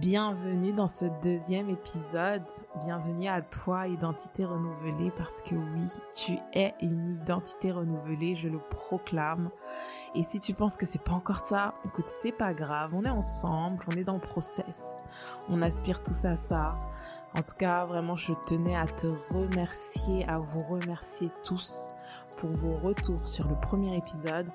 Bienvenue 0.00 0.72
dans 0.72 0.88
ce 0.88 1.04
deuxième 1.22 1.70
épisode. 1.70 2.42
Bienvenue 2.84 3.28
à 3.28 3.42
toi, 3.42 3.86
identité 3.86 4.44
renouvelée, 4.44 5.12
parce 5.16 5.40
que 5.40 5.54
oui, 5.54 5.88
tu 6.16 6.32
es 6.52 6.74
une 6.82 7.06
identité 7.16 7.70
renouvelée, 7.70 8.34
je 8.34 8.48
le 8.48 8.58
proclame. 8.58 9.50
Et 10.16 10.24
si 10.24 10.40
tu 10.40 10.52
penses 10.52 10.76
que 10.76 10.84
c'est 10.84 11.00
pas 11.00 11.12
encore 11.12 11.46
ça, 11.46 11.74
écoute, 11.84 12.08
c'est 12.08 12.32
pas 12.32 12.54
grave, 12.54 12.92
on 12.92 13.04
est 13.04 13.08
ensemble, 13.08 13.84
on 13.86 13.96
est 13.96 14.02
dans 14.02 14.14
le 14.14 14.20
process. 14.20 15.04
On 15.48 15.62
aspire 15.62 16.02
tous 16.02 16.24
à 16.24 16.36
ça. 16.36 16.76
En 17.38 17.42
tout 17.42 17.54
cas, 17.56 17.84
vraiment, 17.84 18.16
je 18.16 18.32
tenais 18.48 18.76
à 18.76 18.86
te 18.86 19.06
remercier, 19.32 20.28
à 20.28 20.40
vous 20.40 20.60
remercier 20.60 21.30
tous 21.44 21.88
pour 22.36 22.50
vos 22.50 22.76
retours 22.76 23.28
sur 23.28 23.48
le 23.48 23.54
premier 23.60 23.96
épisode. 23.96 24.46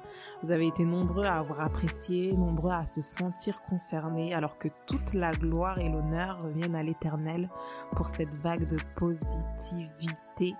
Vous 0.43 0.51
avez 0.51 0.67
été 0.67 0.85
nombreux 0.85 1.25
à 1.25 1.37
avoir 1.37 1.61
apprécié, 1.61 2.33
nombreux 2.33 2.71
à 2.71 2.85
se 2.85 3.01
sentir 3.01 3.61
concernés, 3.63 4.33
alors 4.33 4.57
que 4.57 4.67
toute 4.85 5.13
la 5.13 5.31
gloire 5.31 5.79
et 5.79 5.89
l'honneur 5.89 6.39
reviennent 6.41 6.75
à 6.75 6.83
l'éternel 6.83 7.49
pour 7.95 8.07
cette 8.07 8.35
vague 8.41 8.69
de 8.69 8.77
positivité 8.95 10.55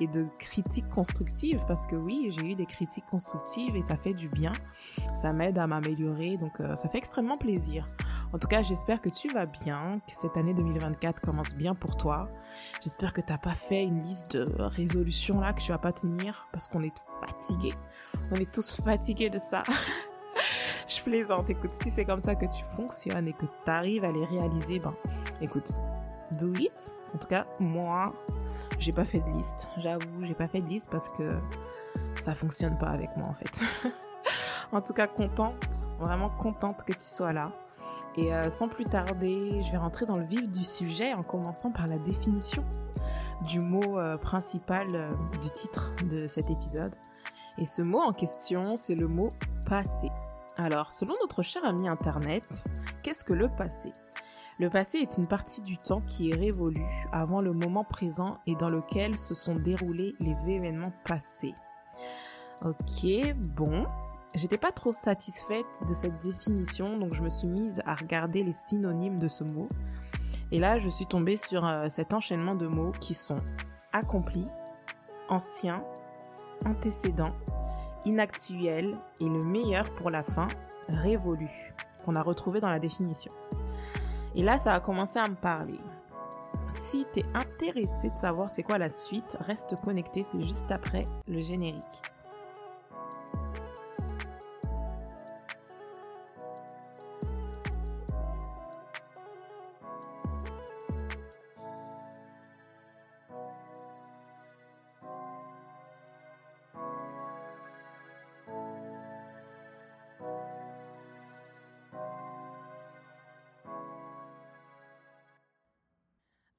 et 0.00 0.06
de 0.06 0.26
critiques 0.38 0.88
constructives, 0.88 1.64
parce 1.66 1.86
que 1.86 1.96
oui, 1.96 2.30
j'ai 2.30 2.52
eu 2.52 2.54
des 2.54 2.66
critiques 2.66 3.06
constructives 3.06 3.76
et 3.76 3.82
ça 3.82 3.96
fait 3.96 4.14
du 4.14 4.28
bien, 4.28 4.52
ça 5.14 5.32
m'aide 5.32 5.58
à 5.58 5.66
m'améliorer, 5.66 6.36
donc 6.36 6.60
euh, 6.60 6.76
ça 6.76 6.88
fait 6.88 6.98
extrêmement 6.98 7.36
plaisir. 7.36 7.86
En 8.34 8.38
tout 8.38 8.48
cas, 8.48 8.64
j'espère 8.64 9.00
que 9.00 9.08
tu 9.08 9.32
vas 9.32 9.46
bien, 9.46 10.00
que 10.08 10.12
cette 10.12 10.36
année 10.36 10.54
2024 10.54 11.20
commence 11.20 11.54
bien 11.54 11.76
pour 11.76 11.96
toi. 11.96 12.28
J'espère 12.82 13.12
que 13.12 13.20
t'as 13.20 13.38
pas 13.38 13.54
fait 13.54 13.84
une 13.84 14.00
liste 14.00 14.36
de 14.36 14.60
résolutions 14.60 15.38
là 15.38 15.52
que 15.52 15.60
tu 15.60 15.70
vas 15.70 15.78
pas 15.78 15.92
tenir 15.92 16.48
parce 16.50 16.66
qu'on 16.66 16.82
est 16.82 16.96
fatigué. 17.20 17.72
On 18.32 18.34
est 18.34 18.52
tous 18.52 18.72
fatigués 18.82 19.30
de 19.30 19.38
ça. 19.38 19.62
Je 20.88 21.00
plaisante. 21.00 21.48
Écoute, 21.48 21.70
si 21.80 21.92
c'est 21.92 22.04
comme 22.04 22.18
ça 22.18 22.34
que 22.34 22.46
tu 22.46 22.64
fonctionnes 22.74 23.28
et 23.28 23.34
que 23.34 23.46
tu 23.46 23.70
arrives 23.70 24.04
à 24.04 24.10
les 24.10 24.24
réaliser, 24.24 24.80
ben, 24.80 24.96
écoute, 25.40 25.70
do 26.32 26.52
it. 26.56 26.92
En 27.14 27.18
tout 27.18 27.28
cas, 27.28 27.46
moi, 27.60 28.12
j'ai 28.80 28.92
pas 28.92 29.04
fait 29.04 29.20
de 29.20 29.30
liste. 29.30 29.68
J'avoue, 29.76 30.24
j'ai 30.24 30.34
pas 30.34 30.48
fait 30.48 30.60
de 30.60 30.66
liste 30.66 30.90
parce 30.90 31.08
que 31.08 31.38
ça 32.16 32.34
fonctionne 32.34 32.76
pas 32.78 32.88
avec 32.88 33.16
moi 33.16 33.28
en 33.28 33.34
fait. 33.34 33.60
en 34.72 34.80
tout 34.80 34.92
cas, 34.92 35.06
contente, 35.06 35.88
vraiment 36.00 36.30
contente 36.30 36.82
que 36.82 36.94
tu 36.94 37.04
sois 37.04 37.32
là. 37.32 37.52
Et 38.16 38.32
euh, 38.32 38.48
sans 38.48 38.68
plus 38.68 38.84
tarder, 38.84 39.62
je 39.62 39.72
vais 39.72 39.78
rentrer 39.78 40.06
dans 40.06 40.16
le 40.16 40.24
vif 40.24 40.48
du 40.48 40.64
sujet 40.64 41.12
en 41.14 41.22
commençant 41.22 41.72
par 41.72 41.86
la 41.88 41.98
définition 41.98 42.64
du 43.42 43.60
mot 43.60 43.98
euh, 43.98 44.16
principal 44.16 44.86
euh, 44.94 45.12
du 45.42 45.50
titre 45.50 45.92
de 46.08 46.26
cet 46.26 46.50
épisode. 46.50 46.94
Et 47.58 47.66
ce 47.66 47.82
mot 47.82 48.00
en 48.00 48.12
question, 48.12 48.76
c'est 48.76 48.94
le 48.94 49.08
mot 49.08 49.28
passé. 49.66 50.10
Alors, 50.56 50.92
selon 50.92 51.14
notre 51.20 51.42
cher 51.42 51.64
ami 51.64 51.88
Internet, 51.88 52.64
qu'est-ce 53.02 53.24
que 53.24 53.32
le 53.32 53.48
passé? 53.48 53.92
Le 54.60 54.70
passé 54.70 54.98
est 54.98 55.18
une 55.18 55.26
partie 55.26 55.62
du 55.62 55.78
temps 55.78 56.00
qui 56.02 56.30
est 56.30 56.36
révolu 56.36 56.84
avant 57.10 57.40
le 57.40 57.52
moment 57.52 57.82
présent 57.82 58.38
et 58.46 58.54
dans 58.54 58.68
lequel 58.68 59.18
se 59.18 59.34
sont 59.34 59.56
déroulés 59.56 60.14
les 60.20 60.50
événements 60.50 60.92
passés. 61.04 61.54
Ok, 62.62 63.34
bon. 63.56 63.84
J'étais 64.34 64.58
pas 64.58 64.72
trop 64.72 64.92
satisfaite 64.92 65.64
de 65.86 65.94
cette 65.94 66.16
définition, 66.18 66.98
donc 66.98 67.14
je 67.14 67.22
me 67.22 67.28
suis 67.28 67.46
mise 67.46 67.80
à 67.86 67.94
regarder 67.94 68.42
les 68.42 68.52
synonymes 68.52 69.20
de 69.20 69.28
ce 69.28 69.44
mot. 69.44 69.68
Et 70.50 70.58
là, 70.58 70.78
je 70.78 70.88
suis 70.88 71.06
tombée 71.06 71.36
sur 71.36 71.64
euh, 71.64 71.88
cet 71.88 72.12
enchaînement 72.12 72.56
de 72.56 72.66
mots 72.66 72.90
qui 73.00 73.14
sont 73.14 73.40
accompli, 73.92 74.44
ancien, 75.28 75.84
antécédent, 76.66 77.32
inactuel 78.04 78.98
et 79.20 79.28
le 79.28 79.44
meilleur 79.44 79.94
pour 79.94 80.10
la 80.10 80.24
fin, 80.24 80.48
révolu, 80.88 81.50
qu'on 82.04 82.16
a 82.16 82.22
retrouvé 82.22 82.60
dans 82.60 82.70
la 82.70 82.80
définition. 82.80 83.32
Et 84.34 84.42
là, 84.42 84.58
ça 84.58 84.74
a 84.74 84.80
commencé 84.80 85.20
à 85.20 85.28
me 85.28 85.36
parler. 85.36 85.78
Si 86.70 87.06
t'es 87.12 87.24
intéressé 87.34 88.10
de 88.10 88.16
savoir 88.16 88.50
c'est 88.50 88.64
quoi 88.64 88.78
la 88.78 88.90
suite, 88.90 89.36
reste 89.40 89.80
connecté, 89.80 90.24
c'est 90.24 90.40
juste 90.40 90.72
après 90.72 91.04
le 91.28 91.40
générique. 91.40 92.02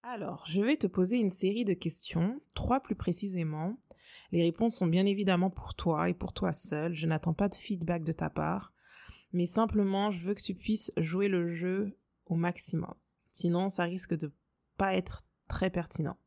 Alors, 0.08 0.46
je 0.46 0.62
vais 0.62 0.78
te 0.78 0.86
poser 0.86 1.18
une 1.18 1.32
série 1.32 1.66
de 1.66 1.74
questions, 1.74 2.40
trois 2.54 2.80
plus 2.80 2.94
précisément. 2.94 3.76
Les 4.32 4.44
réponses 4.44 4.76
sont 4.76 4.86
bien 4.86 5.08
évidemment 5.08 5.50
pour 5.50 5.74
toi 5.74 6.12
et 6.12 6.14
pour 6.14 6.32
toi 6.32 6.54
seul. 6.54 6.94
Je 6.94 7.08
n'attends 7.08 7.34
pas 7.34 7.50
de 7.50 7.56
feedback 7.56 8.04
de 8.04 8.12
ta 8.12 8.30
part, 8.30 8.72
mais 9.34 9.48
simplement 9.48 10.12
je 10.12 10.20
veux 10.20 10.36
que 10.36 10.44
tu 10.44 10.54
puisses 10.54 10.92
jouer 10.96 11.28
le 11.28 11.48
jeu 11.48 11.98
au 12.28 12.36
maximum. 12.36 12.94
Sinon, 13.32 13.68
ça 13.68 13.86
risque 13.86 14.14
de 14.14 14.32
pas 14.78 14.94
être 14.94 15.24
très 15.48 15.72
pertinent. 15.72 16.18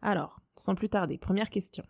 Alors, 0.00 0.40
sans 0.56 0.74
plus 0.74 0.88
tarder, 0.88 1.18
première 1.18 1.50
question. 1.50 1.84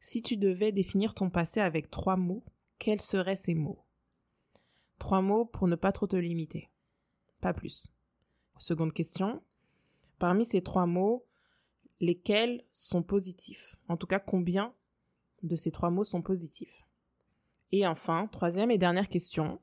Si 0.00 0.22
tu 0.22 0.38
devais 0.38 0.72
définir 0.72 1.12
ton 1.12 1.28
passé 1.28 1.60
avec 1.60 1.90
trois 1.90 2.16
mots, 2.16 2.42
quels 2.78 3.02
seraient 3.02 3.36
ces 3.36 3.54
mots? 3.54 3.84
Trois 4.98 5.20
mots 5.20 5.44
pour 5.44 5.68
ne 5.68 5.76
pas 5.76 5.92
trop 5.92 6.06
te 6.06 6.16
limiter. 6.16 6.70
Pas 7.42 7.52
plus. 7.52 7.92
Seconde 8.56 8.94
question. 8.94 9.42
Parmi 10.22 10.44
ces 10.44 10.62
trois 10.62 10.86
mots, 10.86 11.26
lesquels 11.98 12.64
sont 12.70 13.02
positifs? 13.02 13.74
En 13.88 13.96
tout 13.96 14.06
cas, 14.06 14.20
combien 14.20 14.72
de 15.42 15.56
ces 15.56 15.72
trois 15.72 15.90
mots 15.90 16.04
sont 16.04 16.22
positifs? 16.22 16.86
Et 17.72 17.88
enfin, 17.88 18.28
troisième 18.28 18.70
et 18.70 18.78
dernière 18.78 19.08
question. 19.08 19.60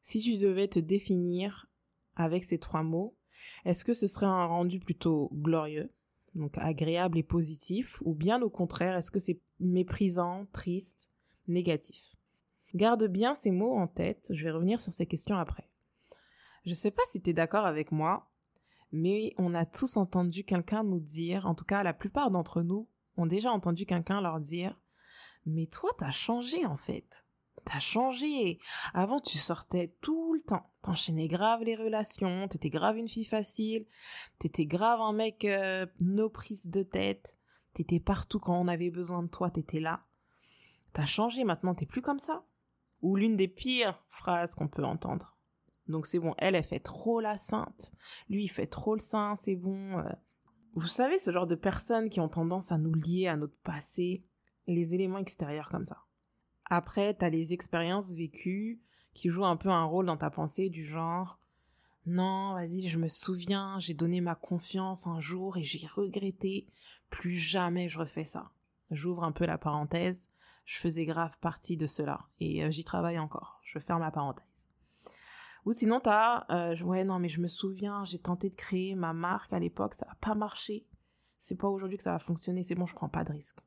Si 0.00 0.20
tu 0.20 0.38
devais 0.38 0.68
te 0.68 0.78
définir 0.78 1.66
avec 2.14 2.44
ces 2.44 2.60
trois 2.60 2.84
mots, 2.84 3.16
est-ce 3.64 3.84
que 3.84 3.92
ce 3.92 4.06
serait 4.06 4.26
un 4.26 4.46
rendu 4.46 4.78
plutôt 4.78 5.30
glorieux, 5.32 5.90
donc 6.36 6.58
agréable 6.58 7.18
et 7.18 7.24
positif, 7.24 8.00
ou 8.04 8.14
bien 8.14 8.40
au 8.40 8.50
contraire, 8.50 8.94
est-ce 8.94 9.10
que 9.10 9.18
c'est 9.18 9.40
méprisant, 9.58 10.46
triste, 10.52 11.10
négatif? 11.48 12.14
Garde 12.76 13.08
bien 13.08 13.34
ces 13.34 13.50
mots 13.50 13.74
en 13.74 13.88
tête, 13.88 14.30
je 14.32 14.44
vais 14.44 14.52
revenir 14.52 14.80
sur 14.80 14.92
ces 14.92 15.06
questions 15.06 15.38
après. 15.38 15.68
Je 16.64 16.72
sais 16.72 16.92
pas 16.92 17.02
si 17.08 17.20
tu 17.20 17.30
es 17.30 17.32
d'accord 17.32 17.66
avec 17.66 17.90
moi, 17.90 18.28
mais 18.92 19.34
on 19.38 19.54
a 19.54 19.64
tous 19.64 19.96
entendu 19.96 20.44
quelqu'un 20.44 20.84
nous 20.84 21.00
dire, 21.00 21.46
en 21.46 21.54
tout 21.54 21.64
cas 21.64 21.82
la 21.82 21.94
plupart 21.94 22.30
d'entre 22.30 22.62
nous 22.62 22.88
ont 23.16 23.26
déjà 23.26 23.50
entendu 23.50 23.86
quelqu'un 23.86 24.20
leur 24.20 24.40
dire, 24.40 24.78
mais 25.46 25.66
toi 25.66 25.90
t'as 25.98 26.10
changé 26.10 26.64
en 26.66 26.76
fait. 26.76 27.26
T'as 27.64 27.80
changé. 27.80 28.58
Avant, 28.92 29.20
tu 29.20 29.38
sortais 29.38 29.94
tout 30.00 30.34
le 30.34 30.40
temps. 30.40 30.68
T'enchaînais 30.82 31.28
grave 31.28 31.62
les 31.62 31.76
relations. 31.76 32.48
T'étais 32.48 32.70
grave 32.70 32.96
une 32.96 33.08
fille 33.08 33.24
facile. 33.24 33.86
T'étais 34.38 34.66
grave 34.66 35.00
un 35.00 35.12
mec 35.12 35.44
euh, 35.44 35.86
no 36.00 36.28
prise 36.28 36.70
de 36.70 36.82
tête. 36.82 37.38
T'étais 37.72 38.00
partout 38.00 38.40
quand 38.40 38.58
on 38.58 38.68
avait 38.68 38.90
besoin 38.90 39.22
de 39.22 39.28
toi. 39.28 39.50
T'étais 39.50 39.80
là. 39.80 40.04
T'as 40.92 41.06
changé. 41.06 41.44
Maintenant, 41.44 41.74
t'es 41.74 41.86
plus 41.86 42.02
comme 42.02 42.18
ça. 42.18 42.44
Ou 43.00 43.16
l'une 43.16 43.36
des 43.36 43.48
pires 43.48 44.02
phrases 44.08 44.54
qu'on 44.54 44.68
peut 44.68 44.84
entendre. 44.84 45.36
Donc 45.88 46.06
c'est 46.06 46.18
bon, 46.18 46.34
elle, 46.38 46.54
elle 46.54 46.64
fait 46.64 46.80
trop 46.80 47.20
la 47.20 47.36
sainte. 47.36 47.92
Lui, 48.28 48.44
il 48.44 48.48
fait 48.48 48.66
trop 48.66 48.94
le 48.94 49.00
saint, 49.00 49.34
c'est 49.36 49.56
bon. 49.56 49.98
Euh. 49.98 50.12
Vous 50.74 50.86
savez, 50.86 51.18
ce 51.18 51.30
genre 51.30 51.46
de 51.46 51.54
personnes 51.54 52.08
qui 52.08 52.20
ont 52.20 52.28
tendance 52.28 52.72
à 52.72 52.78
nous 52.78 52.94
lier 52.94 53.26
à 53.26 53.36
notre 53.36 53.56
passé, 53.62 54.24
les 54.66 54.94
éléments 54.94 55.18
extérieurs 55.18 55.70
comme 55.70 55.84
ça. 55.84 56.04
Après, 56.66 57.14
t'as 57.14 57.28
les 57.28 57.52
expériences 57.52 58.12
vécues 58.14 58.80
qui 59.12 59.28
jouent 59.28 59.44
un 59.44 59.56
peu 59.56 59.68
un 59.68 59.84
rôle 59.84 60.06
dans 60.06 60.16
ta 60.16 60.30
pensée 60.30 60.70
du 60.70 60.84
genre 60.84 61.38
non, 62.04 62.54
vas-y, 62.54 62.88
je 62.88 62.98
me 62.98 63.06
souviens, 63.06 63.78
j'ai 63.78 63.94
donné 63.94 64.20
ma 64.20 64.34
confiance 64.34 65.06
un 65.06 65.20
jour 65.20 65.56
et 65.56 65.62
j'ai 65.62 65.86
regretté. 65.86 66.66
Plus 67.10 67.36
jamais 67.36 67.88
je 67.88 67.98
refais 67.98 68.24
ça. 68.24 68.50
J'ouvre 68.90 69.22
un 69.22 69.30
peu 69.30 69.46
la 69.46 69.56
parenthèse. 69.56 70.28
Je 70.64 70.78
faisais 70.78 71.04
grave 71.04 71.38
partie 71.40 71.76
de 71.76 71.86
cela 71.86 72.26
et 72.40 72.64
euh, 72.64 72.70
j'y 72.70 72.82
travaille 72.82 73.18
encore. 73.18 73.60
Je 73.62 73.78
ferme 73.78 74.00
la 74.00 74.10
parenthèse. 74.10 74.44
Ou 75.64 75.72
sinon 75.72 76.00
t'as, 76.00 76.44
euh, 76.50 76.76
ouais 76.82 77.04
non 77.04 77.18
mais 77.18 77.28
je 77.28 77.40
me 77.40 77.48
souviens, 77.48 78.04
j'ai 78.04 78.18
tenté 78.18 78.50
de 78.50 78.54
créer 78.56 78.94
ma 78.94 79.12
marque 79.12 79.52
à 79.52 79.60
l'époque, 79.60 79.94
ça 79.94 80.06
a 80.10 80.14
pas 80.16 80.34
marché. 80.34 80.86
C'est 81.38 81.56
pas 81.56 81.68
aujourd'hui 81.68 81.96
que 81.96 82.02
ça 82.02 82.12
va 82.12 82.18
fonctionner, 82.18 82.62
c'est 82.62 82.74
bon, 82.74 82.86
je 82.86 82.94
prends 82.94 83.08
pas 83.08 83.24
de 83.24 83.32
risque. 83.32 83.58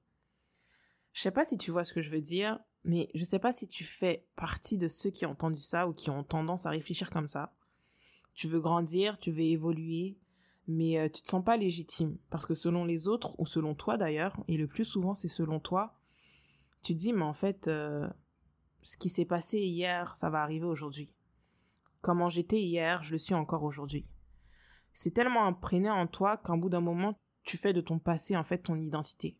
Je 1.14 1.22
sais 1.22 1.32
pas 1.32 1.46
si 1.46 1.58
tu 1.58 1.72
vois 1.72 1.86
ce 1.86 1.94
que 1.94 2.02
je 2.02 2.10
veux 2.10 2.22
dire, 2.22 2.60
mais 2.84 3.10
je 3.14 3.24
sais 3.24 3.40
pas 3.40 3.54
si 3.54 3.68
tu 3.68 3.86
fais 3.86 4.28
partie 4.36 4.78
de 4.78 4.88
ceux 4.88 5.10
qui 5.10 5.26
ont 5.26 5.32
entendu 5.32 5.62
ça 5.62 5.88
ou 5.88 5.94
qui 5.94 6.10
ont 6.10 6.24
tendance 6.24 6.66
à 6.66 6.70
réfléchir 6.70 7.10
comme 7.10 7.28
ça. 7.28 7.56
Tu 8.34 8.48
veux 8.48 8.60
grandir, 8.60 9.18
tu 9.18 9.32
veux 9.32 9.42
évoluer, 9.42 10.18
mais 10.68 11.00
euh, 11.00 11.08
tu 11.08 11.22
te 11.22 11.30
sens 11.30 11.44
pas 11.44 11.56
légitime 11.56 12.18
parce 12.30 12.46
que 12.46 12.54
selon 12.54 12.84
les 12.84 13.08
autres 13.08 13.40
ou 13.40 13.46
selon 13.46 13.76
toi 13.76 13.98
d'ailleurs, 13.98 14.44
et 14.50 14.58
le 14.58 14.68
plus 14.68 14.84
souvent 14.84 15.14
c'est 15.14 15.30
selon 15.30 15.62
toi, 15.62 15.98
tu 16.82 16.94
te 16.94 17.00
dis 17.00 17.14
mais 17.14 17.24
en 17.24 17.34
fait 17.34 17.70
euh, 17.70 18.08
ce 18.82 18.98
qui 18.98 19.08
s'est 19.08 19.26
passé 19.26 19.60
hier, 19.60 20.16
ça 20.18 20.30
va 20.30 20.42
arriver 20.42 20.66
aujourd'hui 20.66 21.15
Comment 22.06 22.30
j'étais 22.30 22.62
hier, 22.62 23.02
je 23.02 23.14
le 23.14 23.18
suis 23.18 23.34
encore 23.34 23.64
aujourd'hui. 23.64 24.06
C'est 24.94 25.10
tellement 25.10 25.48
imprégné 25.48 25.90
en 25.90 26.06
toi 26.06 26.38
qu'un 26.38 26.56
bout 26.56 26.70
d'un 26.70 26.80
moment, 26.80 27.20
tu 27.42 27.58
fais 27.58 27.74
de 27.74 27.82
ton 27.82 27.98
passé 27.98 28.38
en 28.38 28.44
fait 28.44 28.60
ton 28.60 28.76
identité. 28.76 29.40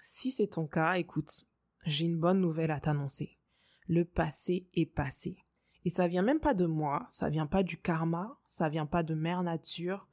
Si 0.00 0.32
c'est 0.32 0.48
ton 0.48 0.66
cas, 0.66 0.94
écoute, 0.94 1.46
j'ai 1.84 2.06
une 2.06 2.18
bonne 2.18 2.40
nouvelle 2.40 2.72
à 2.72 2.80
t'annoncer. 2.80 3.38
Le 3.86 4.04
passé 4.04 4.68
est 4.74 4.92
passé. 4.92 5.36
Et 5.84 5.90
ça 5.90 6.08
vient 6.08 6.22
même 6.22 6.40
pas 6.40 6.54
de 6.54 6.66
moi, 6.66 7.06
ça 7.08 7.30
vient 7.30 7.46
pas 7.46 7.62
du 7.62 7.76
karma, 7.76 8.36
ça 8.48 8.68
vient 8.68 8.86
pas 8.86 9.04
de 9.04 9.14
mère 9.14 9.44
nature, 9.44 10.08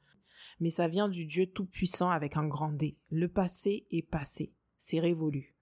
mais 0.60 0.70
ça 0.70 0.86
vient 0.86 1.08
du 1.08 1.26
Dieu 1.26 1.50
tout-puissant 1.50 2.10
avec 2.10 2.36
un 2.36 2.46
grand 2.46 2.70
D. 2.70 3.00
Le 3.10 3.26
passé 3.26 3.88
est 3.90 4.08
passé, 4.08 4.54
c'est 4.78 5.00
révolu. 5.00 5.56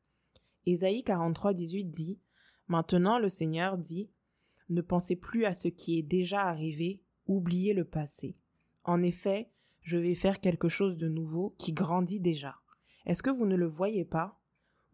Ésaïe 0.67 1.05
43, 1.05 1.55
18 1.55 1.87
dit, 1.87 2.21
Maintenant 2.67 3.19
le 3.19 3.31
Seigneur 3.31 3.79
dit, 3.79 4.11
Ne 4.69 4.83
pensez 4.83 5.17
plus 5.17 5.45
à 5.45 5.55
ce 5.55 5.69
qui 5.69 5.99
est 5.99 6.03
déjà 6.03 6.43
arrivé, 6.43 7.01
oubliez 7.27 7.75
le 7.75 7.85
passé. 7.85 8.37
En 8.85 9.03
effet, 9.03 9.51
je 9.83 9.97
vais 9.97 10.15
faire 10.15 10.41
quelque 10.41 10.69
chose 10.69 10.97
de 10.97 11.09
nouveau 11.09 11.55
qui 11.59 11.73
grandit 11.73 12.21
déjà. 12.21 12.57
Est-ce 13.07 13.23
que 13.23 13.31
vous 13.31 13.47
ne 13.47 13.57
le 13.57 13.67
voyez 13.67 14.05
pas? 14.05 14.39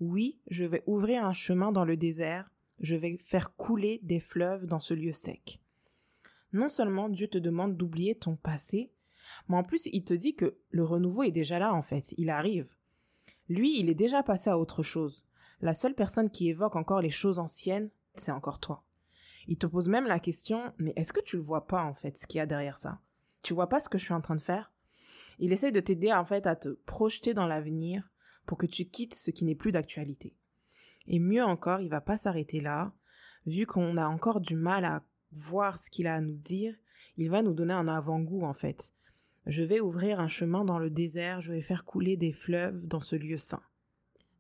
Oui, 0.01 0.41
je 0.49 0.65
vais 0.65 0.85
ouvrir 0.87 1.25
un 1.25 1.33
chemin 1.33 1.73
dans 1.73 1.85
le 1.85 1.97
désert, 1.97 2.51
je 2.79 2.97
vais 2.97 3.19
faire 3.19 3.57
couler 3.57 4.01
des 4.03 4.21
fleuves 4.21 4.67
dans 4.67 4.81
ce 4.81 4.95
lieu 4.95 5.13
sec. 5.13 5.61
Non 6.53 6.69
seulement 6.69 7.09
Dieu 7.09 7.27
te 7.27 7.39
demande 7.39 7.77
d'oublier 7.77 8.15
ton 8.15 8.37
passé, 8.37 8.93
mais 9.49 9.57
en 9.57 9.65
plus 9.65 9.87
il 9.93 10.05
te 10.05 10.15
dit 10.15 10.37
que 10.37 10.57
le 10.71 10.85
renouveau 10.85 11.25
est 11.25 11.33
déjà 11.33 11.59
là 11.59 11.75
en 11.75 11.83
fait, 11.83 12.15
il 12.17 12.31
arrive. 12.31 12.75
Lui, 13.49 13.79
il 13.79 13.91
est 13.91 13.95
déjà 13.95 14.23
passé 14.23 14.51
à 14.51 14.59
autre 14.59 14.83
chose. 14.83 15.25
La 15.61 15.75
seule 15.75 15.95
personne 15.95 16.31
qui 16.31 16.49
évoque 16.49 16.77
encore 16.77 17.03
les 17.03 17.11
choses 17.11 17.39
anciennes, 17.39 17.91
c'est 18.15 18.33
encore 18.33 18.61
toi. 18.61 18.84
Il 19.49 19.59
te 19.59 19.67
pose 19.67 19.89
même 19.89 20.07
la 20.07 20.19
question, 20.19 20.73
mais 20.79 20.93
est-ce 20.97 21.13
que 21.13 21.21
tu 21.21 21.37
le 21.37 21.43
vois 21.43 21.67
pas 21.67 21.83
en 21.83 21.95
fait, 21.95 22.17
ce 22.17 22.27
qu'il 22.27 22.39
y 22.39 22.41
a 22.41 22.47
derrière 22.47 22.79
ça? 22.79 23.01
Tu 23.43 23.53
vois 23.55 23.69
pas 23.69 23.81
ce 23.81 23.89
que 23.89 23.99
je 23.99 24.05
suis 24.05 24.15
en 24.15 24.21
train 24.21 24.37
de 24.37 24.41
faire? 24.41 24.73
Il 25.39 25.53
essaye 25.53 25.73
de 25.73 25.81
t'aider 25.81 26.13
en 26.13 26.25
fait 26.25 26.47
à 26.47 26.57
te 26.57 26.69
projeter 26.87 27.35
dans 27.35 27.47
l'avenir 27.47 28.09
pour 28.47 28.59
que 28.59 28.67
tu 28.67 28.87
quittes 28.87 29.15
ce 29.15 29.31
qui 29.31 29.45
n'est 29.45 29.55
plus 29.55 29.73
d'actualité. 29.73 30.37
Et 31.07 31.19
mieux 31.19 31.45
encore, 31.45 31.81
il 31.81 31.91
va 31.91 32.01
pas 32.01 32.17
s'arrêter 32.17 32.61
là. 32.61 32.93
Vu 33.47 33.67
qu'on 33.67 33.97
a 33.97 34.07
encore 34.07 34.41
du 34.41 34.57
mal 34.57 34.85
à 34.85 35.03
voir 35.33 35.79
ce 35.79 35.91
qu'il 35.91 36.07
a 36.07 36.15
à 36.15 36.21
nous 36.21 36.37
dire, 36.37 36.75
il 37.17 37.31
va 37.31 37.43
nous 37.43 37.53
donner 37.53 37.75
un 37.75 37.89
avant-goût 37.89 38.45
en 38.45 38.55
fait. 38.55 38.93
Je 39.47 39.63
vais 39.63 39.81
ouvrir 39.81 40.21
un 40.21 40.29
chemin 40.29 40.65
dans 40.65 40.79
le 40.79 40.89
désert, 40.89 41.43
je 41.43 41.53
vais 41.53 41.61
faire 41.61 41.85
couler 41.85 42.17
des 42.17 42.33
fleuves 42.33 42.87
dans 42.87 43.01
ce 43.01 43.17
lieu 43.17 43.37
saint. 43.37 43.63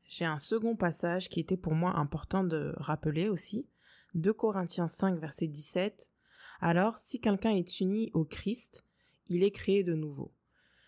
J'ai 0.07 0.25
un 0.25 0.39
second 0.39 0.77
passage 0.77 1.29
qui 1.29 1.41
était 1.41 1.57
pour 1.57 1.75
moi 1.75 1.97
important 1.97 2.45
de 2.45 2.73
rappeler 2.77 3.29
aussi. 3.29 3.67
2 4.15 4.33
Corinthiens 4.33 4.87
5 4.87 5.19
verset 5.19 5.49
17. 5.49 6.11
Alors, 6.61 6.99
si 6.99 7.21
quelqu'un 7.21 7.51
est 7.51 7.81
uni 7.81 8.11
au 8.15 8.25
Christ, 8.25 8.85
il 9.29 9.43
est 9.43 9.51
créé 9.51 9.83
de 9.83 9.95
nouveau. 9.95 10.33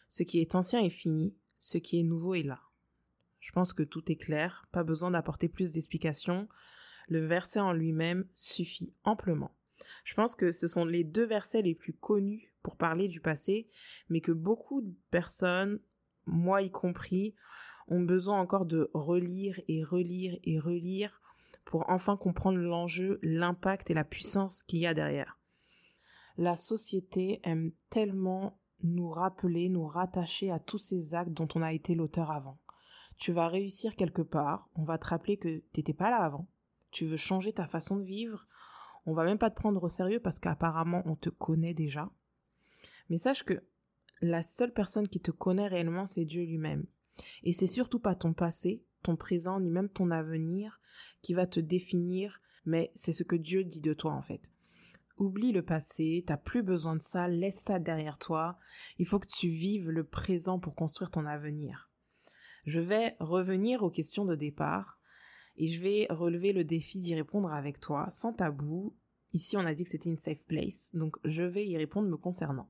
Ce 0.09 0.23
qui 0.23 0.39
est 0.39 0.55
ancien 0.55 0.81
est 0.81 0.91
fini, 0.91 1.35
ce 1.59 1.79
qui 1.79 1.99
est 1.99 2.05
nouveau 2.05 2.35
est 2.35 2.45
là. 2.45 2.61
Je 3.41 3.51
pense 3.51 3.73
que 3.73 3.83
tout 3.83 4.11
est 4.11 4.17
clair, 4.17 4.69
pas 4.71 4.85
besoin 4.85 5.11
d'apporter 5.11 5.49
plus 5.49 5.73
d'explications. 5.73 6.49
Le 7.09 7.19
verset 7.27 7.59
en 7.59 7.73
lui-même 7.73 8.27
suffit 8.35 8.95
amplement. 9.03 9.51
Je 10.05 10.15
pense 10.15 10.37
que 10.37 10.53
ce 10.53 10.69
sont 10.69 10.85
les 10.85 11.03
deux 11.03 11.27
versets 11.27 11.63
les 11.63 11.75
plus 11.75 11.95
connus 11.95 12.53
pour 12.63 12.77
parler 12.77 13.09
du 13.09 13.21
passé, 13.21 13.69
mais 14.09 14.21
que 14.21 14.33
beaucoup 14.33 14.83
de 14.83 14.95
personnes, 15.11 15.81
moi 16.27 16.63
y 16.63 16.71
compris, 16.71 17.35
ont 17.89 18.03
besoin 18.03 18.41
encore 18.41 18.67
de 18.67 18.89
relire 18.95 19.61
et 19.67 19.83
relire 19.83 20.39
et 20.45 20.61
relire 20.61 21.21
pour 21.67 21.85
enfin 21.91 22.17
comprendre 22.17 22.59
l'enjeu, 22.59 23.19
l'impact 23.23 23.91
et 23.91 23.95
la 23.95 24.05
puissance 24.05 24.63
qu'il 24.63 24.81
y 24.81 24.87
a 24.87 24.95
derrière. 24.95 25.39
La 26.39 26.57
société 26.57 27.41
aime 27.45 27.73
tellement 27.91 28.59
nous 28.83 29.11
rappeler, 29.11 29.69
nous 29.69 29.87
rattacher 29.87 30.51
à 30.51 30.59
tous 30.59 30.79
ces 30.79 31.15
actes 31.15 31.33
dont 31.33 31.49
on 31.55 31.63
a 31.63 31.75
été 31.75 31.95
l'auteur 31.95 32.31
avant 32.31 32.59
tu 33.19 33.33
vas 33.33 33.49
réussir 33.49 33.97
quelque 33.97 34.23
part, 34.23 34.69
on 34.75 34.85
va 34.85 34.99
te 34.99 35.07
rappeler 35.07 35.37
que 35.37 35.63
t'étais 35.73 35.95
pas 35.95 36.11
là 36.11 36.19
avant, 36.19 36.49
tu 36.91 37.07
veux 37.07 37.17
changer 37.17 37.53
ta 37.53 37.67
façon 37.67 37.97
de 37.97 38.03
vivre, 38.03 38.47
on 39.07 39.15
va 39.15 39.25
même 39.25 39.39
pas 39.39 39.51
te 39.51 39.57
prendre 39.57 39.83
au 39.83 39.89
sérieux 39.89 40.21
parce 40.21 40.39
qu'apparemment 40.39 41.03
on 41.07 41.17
te 41.17 41.31
connaît 41.31 41.75
déjà. 41.75 42.11
Mais 43.09 43.19
sache 43.19 43.45
que 43.45 43.63
la 44.21 44.43
seule 44.43 44.73
personne 44.73 45.09
qui 45.09 45.21
te 45.21 45.31
connaît 45.31 45.69
réellement, 45.69 46.07
c'est 46.07 46.25
Dieu 46.25 46.45
lui-même. 46.45 46.87
Et 47.43 47.53
c'est 47.53 47.67
surtout 47.67 48.01
pas 48.01 48.15
ton 48.15 48.33
passé, 48.33 48.83
ton 49.07 49.17
présent, 49.17 49.61
ni 49.61 49.71
même 49.71 49.89
ton 49.89 50.11
avenir 50.11 50.81
qui 51.23 51.33
va 51.33 51.47
te 51.47 51.61
définir, 51.61 52.41
mais 52.65 52.91
c'est 52.95 53.13
ce 53.13 53.23
que 53.23 53.37
Dieu 53.37 53.65
dit 53.65 53.81
de 53.81 53.95
toi 53.95 54.13
en 54.13 54.23
fait. 54.23 54.51
Oublie 55.17 55.53
le 55.53 55.63
passé, 55.63 56.25
t'as 56.27 56.37
plus 56.37 56.63
besoin 56.63 56.97
de 56.97 57.03
ça, 57.03 57.29
laisse 57.29 57.61
ça 57.61 57.79
derrière 57.79 58.19
toi. 58.19 58.59
Il 58.99 59.07
faut 59.07 59.19
que 59.19 59.29
tu 59.29 59.49
vives 59.49 59.91
le 59.91 60.05
présent 60.05 60.59
pour 60.59 60.75
construire 60.75 61.11
ton 61.11 61.25
avenir. 61.25 61.91
Je 62.67 62.81
vais 62.81 63.17
revenir 63.21 63.83
aux 63.83 63.91
questions 63.91 64.25
de 64.25 64.35
départ 64.35 64.99
et 65.57 65.69
je 65.69 65.81
vais 65.81 66.07
relever 66.11 66.53
le 66.53 66.65
défi 66.65 66.99
d'y 66.99 67.15
répondre 67.15 67.51
avec 67.51 67.81
toi, 67.81 68.11
sans 68.11 68.33
tabou. 68.33 68.95
Ici, 69.33 69.57
on 69.57 69.65
a 69.65 69.73
dit 69.73 69.85
que 69.85 69.91
c'était 69.91 70.11
une 70.11 70.19
safe 70.19 70.45
place, 70.47 70.91
donc 70.95 71.17
je 71.25 71.45
vais 71.45 71.67
y 71.67 71.79
répondre 71.79 72.09
me 72.09 72.17
concernant. 72.17 72.69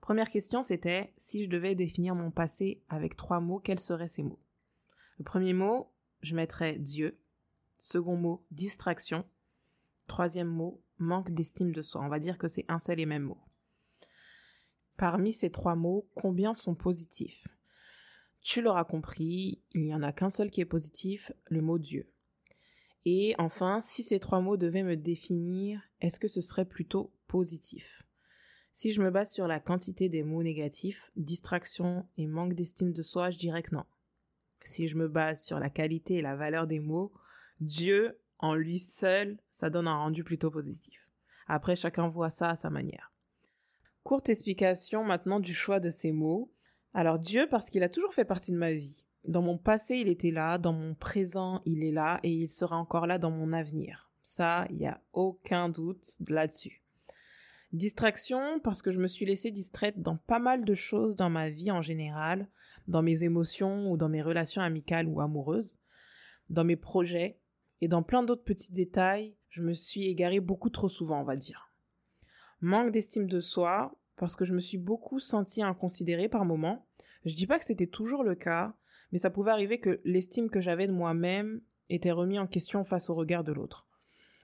Première 0.00 0.30
question, 0.30 0.62
c'était 0.62 1.12
si 1.16 1.44
je 1.44 1.48
devais 1.48 1.74
définir 1.74 2.14
mon 2.14 2.30
passé 2.30 2.82
avec 2.88 3.16
trois 3.16 3.40
mots, 3.40 3.60
quels 3.60 3.80
seraient 3.80 4.08
ces 4.08 4.22
mots? 4.22 4.40
Le 5.18 5.24
premier 5.24 5.52
mot, 5.52 5.92
je 6.22 6.34
mettrais 6.34 6.78
Dieu. 6.78 7.18
Second 7.78 8.16
mot, 8.16 8.44
distraction. 8.50 9.24
Troisième 10.06 10.48
mot, 10.48 10.82
manque 10.98 11.30
d'estime 11.32 11.72
de 11.72 11.82
soi. 11.82 12.02
On 12.02 12.08
va 12.08 12.18
dire 12.18 12.38
que 12.38 12.48
c'est 12.48 12.64
un 12.68 12.78
seul 12.78 13.00
et 13.00 13.06
même 13.06 13.22
mot. 13.22 13.38
Parmi 14.96 15.32
ces 15.32 15.50
trois 15.50 15.74
mots, 15.74 16.08
combien 16.14 16.54
sont 16.54 16.74
positifs? 16.74 17.48
Tu 18.42 18.60
l'auras 18.60 18.84
compris, 18.84 19.62
il 19.72 19.82
n'y 19.82 19.94
en 19.94 20.02
a 20.02 20.12
qu'un 20.12 20.30
seul 20.30 20.50
qui 20.50 20.60
est 20.60 20.66
positif, 20.66 21.32
le 21.46 21.62
mot 21.62 21.78
Dieu. 21.78 22.10
Et 23.06 23.34
enfin, 23.38 23.80
si 23.80 24.02
ces 24.02 24.20
trois 24.20 24.40
mots 24.40 24.56
devaient 24.56 24.82
me 24.82 24.96
définir, 24.96 25.82
est-ce 26.00 26.20
que 26.20 26.28
ce 26.28 26.40
serait 26.40 26.64
plutôt 26.64 27.12
positif? 27.26 28.02
Si 28.72 28.92
je 28.92 29.02
me 29.02 29.10
base 29.10 29.32
sur 29.32 29.46
la 29.46 29.60
quantité 29.60 30.08
des 30.08 30.22
mots 30.22 30.42
négatifs, 30.42 31.10
distraction 31.16 32.06
et 32.16 32.26
manque 32.26 32.54
d'estime 32.54 32.92
de 32.92 33.02
soi, 33.02 33.30
je 33.30 33.38
dirais 33.38 33.62
que 33.62 33.74
non. 33.74 33.84
Si 34.64 34.88
je 34.88 34.96
me 34.96 35.08
base 35.08 35.44
sur 35.44 35.60
la 35.60 35.70
qualité 35.70 36.14
et 36.14 36.22
la 36.22 36.36
valeur 36.36 36.66
des 36.66 36.80
mots, 36.80 37.12
Dieu, 37.60 38.18
en 38.38 38.54
lui 38.54 38.78
seul, 38.78 39.38
ça 39.50 39.70
donne 39.70 39.86
un 39.86 39.96
rendu 39.96 40.24
plutôt 40.24 40.50
positif. 40.50 41.08
Après, 41.46 41.76
chacun 41.76 42.08
voit 42.08 42.30
ça 42.30 42.50
à 42.50 42.56
sa 42.56 42.70
manière. 42.70 43.12
Courte 44.02 44.28
explication 44.28 45.04
maintenant 45.04 45.40
du 45.40 45.54
choix 45.54 45.80
de 45.80 45.88
ces 45.88 46.12
mots. 46.12 46.52
Alors 46.92 47.18
Dieu, 47.18 47.46
parce 47.50 47.70
qu'il 47.70 47.82
a 47.82 47.88
toujours 47.88 48.14
fait 48.14 48.24
partie 48.24 48.52
de 48.52 48.56
ma 48.56 48.72
vie. 48.72 49.04
Dans 49.24 49.42
mon 49.42 49.56
passé, 49.56 49.96
il 49.96 50.08
était 50.08 50.30
là, 50.30 50.58
dans 50.58 50.74
mon 50.74 50.94
présent, 50.94 51.62
il 51.64 51.82
est 51.82 51.92
là, 51.92 52.20
et 52.22 52.30
il 52.30 52.48
sera 52.48 52.76
encore 52.76 53.06
là 53.06 53.18
dans 53.18 53.30
mon 53.30 53.52
avenir. 53.54 54.10
Ça, 54.20 54.66
il 54.70 54.76
n'y 54.76 54.86
a 54.86 55.00
aucun 55.12 55.68
doute 55.70 56.04
là-dessus. 56.28 56.82
Distraction, 57.72 58.60
parce 58.60 58.82
que 58.82 58.92
je 58.92 59.00
me 59.00 59.06
suis 59.06 59.24
laissée 59.24 59.50
distraite 59.50 60.00
dans 60.00 60.16
pas 60.16 60.38
mal 60.38 60.64
de 60.64 60.74
choses 60.74 61.16
dans 61.16 61.30
ma 61.30 61.48
vie 61.48 61.70
en 61.70 61.80
général, 61.80 62.48
dans 62.86 63.02
mes 63.02 63.24
émotions 63.24 63.90
ou 63.90 63.96
dans 63.96 64.08
mes 64.08 64.22
relations 64.22 64.62
amicales 64.62 65.08
ou 65.08 65.20
amoureuses, 65.20 65.78
dans 66.50 66.64
mes 66.64 66.76
projets, 66.76 67.38
et 67.80 67.88
dans 67.88 68.02
plein 68.02 68.22
d'autres 68.22 68.44
petits 68.44 68.72
détails, 68.72 69.36
je 69.48 69.62
me 69.62 69.72
suis 69.72 70.06
égarée 70.06 70.40
beaucoup 70.40 70.70
trop 70.70 70.88
souvent, 70.88 71.20
on 71.20 71.24
va 71.24 71.36
dire. 71.36 71.70
Manque 72.60 72.92
d'estime 72.92 73.26
de 73.26 73.40
soi, 73.40 73.94
parce 74.16 74.36
que 74.36 74.44
je 74.44 74.54
me 74.54 74.60
suis 74.60 74.78
beaucoup 74.78 75.18
sentie 75.18 75.62
inconsidérée 75.62 76.28
par 76.28 76.44
moments. 76.44 76.86
Je 77.24 77.34
dis 77.34 77.46
pas 77.46 77.58
que 77.58 77.64
c'était 77.64 77.86
toujours 77.86 78.24
le 78.24 78.34
cas, 78.34 78.74
mais 79.12 79.18
ça 79.18 79.30
pouvait 79.30 79.50
arriver 79.50 79.80
que 79.80 80.00
l'estime 80.04 80.50
que 80.50 80.60
j'avais 80.60 80.86
de 80.86 80.92
moi-même 80.92 81.60
était 81.90 82.10
remis 82.10 82.38
en 82.38 82.46
question 82.46 82.84
face 82.84 83.10
au 83.10 83.14
regard 83.14 83.44
de 83.44 83.52
l'autre. 83.52 83.86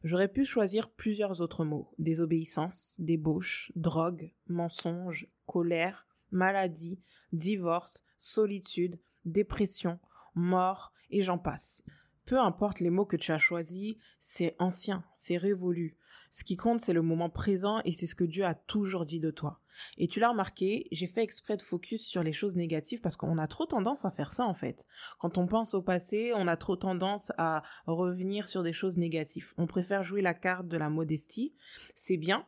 J'aurais 0.03 0.29
pu 0.29 0.45
choisir 0.45 0.91
plusieurs 0.91 1.41
autres 1.41 1.65
mots. 1.65 1.93
Désobéissance, 1.99 2.97
débauche, 2.99 3.71
drogue, 3.75 4.33
mensonge, 4.49 5.29
colère, 5.47 6.07
maladie, 6.31 7.01
divorce, 7.33 8.03
solitude, 8.19 8.99
dépression, 9.25 9.99
mort, 10.35 10.93
et 11.11 11.23
j'en 11.23 11.39
passe. 11.39 11.83
Peu 12.25 12.39
importe 12.39 12.81
les 12.81 12.91
mots 12.91 13.07
que 13.07 13.17
tu 13.17 13.33
as 13.33 13.39
choisis, 13.39 13.97
c'est 14.19 14.55
ancien, 14.59 15.05
c'est 15.15 15.37
révolu, 15.37 15.97
ce 16.31 16.45
qui 16.45 16.57
compte, 16.57 16.79
c'est 16.79 16.93
le 16.93 17.03
moment 17.03 17.29
présent 17.29 17.81
et 17.85 17.93
c'est 17.93 18.07
ce 18.07 18.15
que 18.15 18.25
Dieu 18.25 18.45
a 18.45 18.55
toujours 18.55 19.05
dit 19.05 19.19
de 19.19 19.33
toi. 19.33 19.61
Et 19.99 20.07
tu 20.07 20.21
l'as 20.21 20.31
remarqué, 20.31 20.87
j'ai 20.93 21.09
fait 21.09 21.25
exprès 21.25 21.57
de 21.57 21.63
focus 21.63 22.07
sur 22.07 22.23
les 22.23 22.33
choses 22.33 22.55
négatives 22.55 23.01
parce 23.01 23.17
qu'on 23.17 23.39
a 23.39 23.49
trop 23.49 23.67
tendance 23.67 24.05
à 24.05 24.13
faire 24.13 24.33
ça 24.33 24.45
en 24.45 24.55
fait. 24.55 24.87
Quand 25.19 25.39
on 25.39 25.49
pense 25.49 25.75
au 25.75 25.83
passé, 25.83 26.33
on 26.37 26.47
a 26.47 26.57
trop 26.57 26.77
tendance 26.77 27.33
à 27.37 27.65
revenir 27.87 28.47
sur 28.47 28.63
des 28.63 28.73
choses 28.73 28.97
négatives. 28.97 29.55
On 29.59 29.67
préfère 29.67 30.05
jouer 30.05 30.23
la 30.23 30.35
carte 30.35 30.69
de 30.69 30.77
la 30.77 30.89
modestie, 30.89 31.53
c'est 31.97 32.17
bien, 32.17 32.47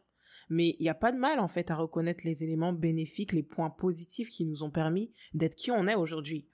mais 0.52 0.76
il 0.78 0.82
n'y 0.82 0.88
a 0.88 0.94
pas 0.94 1.11
de 1.11 1.18
mal 1.18 1.40
en 1.40 1.49
fait 1.49 1.71
à 1.71 1.76
reconnaître 1.76 2.25
les 2.25 2.44
éléments 2.44 2.73
bénéfiques, 2.73 3.32
les 3.32 3.42
points 3.42 3.71
positifs 3.71 4.28
qui 4.28 4.44
nous 4.44 4.62
ont 4.62 4.71
permis 4.71 5.12
d'être 5.35 5.56
qui 5.56 5.71
on 5.71 5.88
est 5.88 5.97
aujourd'hui. 5.97 6.47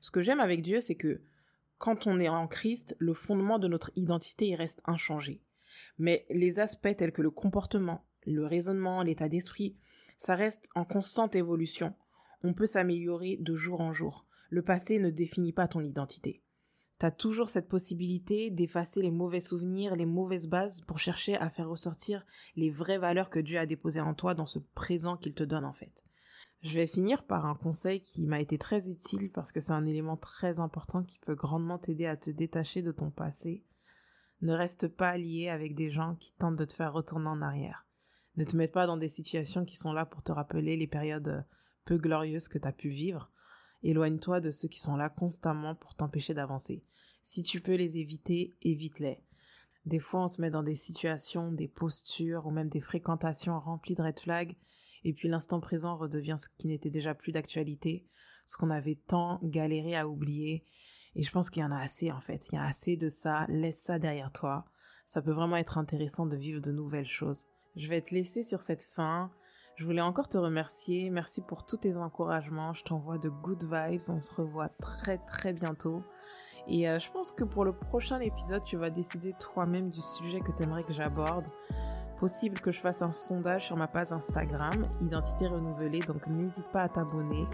Ce 0.00 0.10
que 0.10 0.22
j'aime 0.22 0.40
avec 0.40 0.62
Dieu, 0.62 0.80
c'est 0.80 0.94
que 0.94 1.20
quand 1.78 2.06
on 2.06 2.18
est 2.18 2.28
en 2.28 2.46
Christ, 2.46 2.96
le 2.98 3.14
fondement 3.14 3.58
de 3.58 3.68
notre 3.68 3.90
identité 3.96 4.54
reste 4.54 4.80
inchangé 4.84 5.42
mais 6.00 6.26
les 6.30 6.60
aspects 6.60 6.96
tels 6.96 7.12
que 7.12 7.22
le 7.22 7.30
comportement, 7.30 8.04
le 8.26 8.46
raisonnement, 8.46 9.02
l'état 9.02 9.28
d'esprit, 9.28 9.76
ça 10.18 10.34
reste 10.34 10.68
en 10.74 10.84
constante 10.84 11.36
évolution. 11.36 11.94
On 12.42 12.54
peut 12.54 12.66
s'améliorer 12.66 13.36
de 13.38 13.54
jour 13.54 13.82
en 13.82 13.92
jour. 13.92 14.26
Le 14.48 14.62
passé 14.62 14.98
ne 14.98 15.10
définit 15.10 15.52
pas 15.52 15.68
ton 15.68 15.82
identité. 15.82 16.42
T'as 17.00 17.10
toujours 17.10 17.48
cette 17.48 17.70
possibilité 17.70 18.50
d'effacer 18.50 19.00
les 19.00 19.10
mauvais 19.10 19.40
souvenirs, 19.40 19.96
les 19.96 20.04
mauvaises 20.04 20.48
bases 20.48 20.82
pour 20.82 20.98
chercher 20.98 21.34
à 21.34 21.48
faire 21.48 21.70
ressortir 21.70 22.26
les 22.56 22.68
vraies 22.68 22.98
valeurs 22.98 23.30
que 23.30 23.38
Dieu 23.38 23.58
a 23.58 23.64
déposées 23.64 24.02
en 24.02 24.12
toi 24.12 24.34
dans 24.34 24.44
ce 24.44 24.58
présent 24.58 25.16
qu'il 25.16 25.32
te 25.32 25.42
donne 25.42 25.64
en 25.64 25.72
fait. 25.72 26.04
Je 26.60 26.74
vais 26.74 26.86
finir 26.86 27.24
par 27.24 27.46
un 27.46 27.54
conseil 27.54 28.02
qui 28.02 28.26
m'a 28.26 28.38
été 28.38 28.58
très 28.58 28.90
utile 28.90 29.32
parce 29.32 29.50
que 29.50 29.60
c'est 29.60 29.72
un 29.72 29.86
élément 29.86 30.18
très 30.18 30.60
important 30.60 31.02
qui 31.02 31.18
peut 31.20 31.34
grandement 31.34 31.78
t'aider 31.78 32.04
à 32.04 32.18
te 32.18 32.28
détacher 32.28 32.82
de 32.82 32.92
ton 32.92 33.10
passé. 33.10 33.64
Ne 34.42 34.52
reste 34.52 34.86
pas 34.86 35.16
lié 35.16 35.48
avec 35.48 35.74
des 35.74 35.88
gens 35.88 36.16
qui 36.16 36.34
tentent 36.34 36.56
de 36.56 36.66
te 36.66 36.74
faire 36.74 36.92
retourner 36.92 37.28
en 37.28 37.40
arrière. 37.40 37.86
Ne 38.36 38.44
te 38.44 38.58
mets 38.58 38.68
pas 38.68 38.86
dans 38.86 38.98
des 38.98 39.08
situations 39.08 39.64
qui 39.64 39.78
sont 39.78 39.94
là 39.94 40.04
pour 40.04 40.22
te 40.22 40.32
rappeler 40.32 40.76
les 40.76 40.86
périodes 40.86 41.46
peu 41.86 41.96
glorieuses 41.96 42.48
que 42.48 42.58
tu 42.58 42.68
as 42.68 42.72
pu 42.72 42.90
vivre. 42.90 43.32
Éloigne-toi 43.82 44.40
de 44.40 44.50
ceux 44.50 44.68
qui 44.68 44.80
sont 44.80 44.96
là 44.96 45.08
constamment 45.08 45.74
pour 45.74 45.94
t'empêcher 45.94 46.34
d'avancer. 46.34 46.84
Si 47.22 47.42
tu 47.42 47.60
peux 47.60 47.74
les 47.74 47.98
éviter, 47.98 48.56
évite-les. 48.62 49.22
Des 49.86 49.98
fois, 49.98 50.24
on 50.24 50.28
se 50.28 50.40
met 50.40 50.50
dans 50.50 50.62
des 50.62 50.76
situations, 50.76 51.52
des 51.52 51.68
postures 51.68 52.46
ou 52.46 52.50
même 52.50 52.68
des 52.68 52.80
fréquentations 52.80 53.58
remplies 53.58 53.94
de 53.94 54.02
red 54.02 54.20
flags 54.20 54.56
et 55.04 55.12
puis 55.12 55.28
l'instant 55.28 55.60
présent 55.60 55.96
redevient 55.96 56.36
ce 56.38 56.48
qui 56.58 56.68
n'était 56.68 56.90
déjà 56.90 57.14
plus 57.14 57.32
d'actualité, 57.32 58.06
ce 58.46 58.56
qu'on 58.56 58.70
avait 58.70 58.98
tant 59.06 59.40
galéré 59.42 59.96
à 59.96 60.06
oublier. 60.06 60.64
Et 61.14 61.22
je 61.22 61.30
pense 61.30 61.50
qu'il 61.50 61.62
y 61.62 61.64
en 61.64 61.72
a 61.72 61.80
assez 61.80 62.12
en 62.12 62.20
fait, 62.20 62.48
il 62.48 62.56
y 62.56 62.58
a 62.58 62.64
assez 62.64 62.96
de 62.96 63.08
ça, 63.08 63.46
laisse 63.48 63.80
ça 63.80 63.98
derrière 63.98 64.32
toi. 64.32 64.66
Ça 65.06 65.22
peut 65.22 65.32
vraiment 65.32 65.56
être 65.56 65.78
intéressant 65.78 66.26
de 66.26 66.36
vivre 66.36 66.60
de 66.60 66.70
nouvelles 66.70 67.06
choses. 67.06 67.46
Je 67.76 67.88
vais 67.88 68.02
te 68.02 68.14
laisser 68.14 68.42
sur 68.42 68.60
cette 68.60 68.82
fin. 68.82 69.32
Je 69.80 69.86
voulais 69.86 70.02
encore 70.02 70.28
te 70.28 70.36
remercier. 70.36 71.08
Merci 71.08 71.40
pour 71.40 71.64
tous 71.64 71.78
tes 71.78 71.96
encouragements. 71.96 72.74
Je 72.74 72.84
t'envoie 72.84 73.16
de 73.16 73.30
good 73.30 73.62
vibes. 73.62 74.02
On 74.10 74.20
se 74.20 74.34
revoit 74.34 74.68
très 74.68 75.16
très 75.16 75.54
bientôt. 75.54 76.02
Et 76.68 76.86
euh, 76.86 76.98
je 76.98 77.10
pense 77.10 77.32
que 77.32 77.44
pour 77.44 77.64
le 77.64 77.72
prochain 77.72 78.20
épisode, 78.20 78.62
tu 78.62 78.76
vas 78.76 78.90
décider 78.90 79.32
toi-même 79.40 79.88
du 79.88 80.02
sujet 80.02 80.40
que 80.40 80.52
tu 80.52 80.64
aimerais 80.64 80.84
que 80.84 80.92
j'aborde 80.92 81.46
possible 82.18 82.60
que 82.60 82.70
je 82.70 82.78
fasse 82.78 83.00
un 83.00 83.12
sondage 83.12 83.64
sur 83.64 83.78
ma 83.78 83.88
page 83.88 84.12
Instagram, 84.12 84.86
Identité 85.00 85.46
Renouvelée, 85.46 86.00
donc 86.00 86.26
n'hésite 86.26 86.68
pas 86.72 86.82
à 86.82 86.88
t'abonner. 86.90 87.46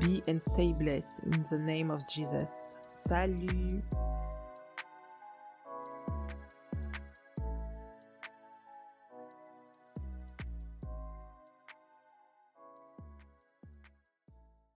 Be 0.00 0.22
and 0.28 0.38
stay 0.38 0.72
blessed 0.72 1.24
in 1.26 1.42
the 1.50 1.60
name 1.60 1.90
of 1.90 2.00
Jesus. 2.08 2.76
Salut 2.88 3.82